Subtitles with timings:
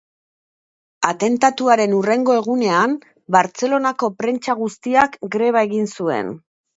[1.09, 2.95] Atentatuaren hurrengo egunean
[3.35, 6.33] Bartzelonako prentsa guztiak greba egin zuen.